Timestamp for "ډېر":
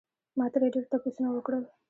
0.73-0.85